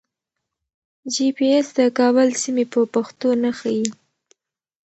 [1.13, 3.85] جي پي ایس د کابل سیمې په پښتو نه ښیي.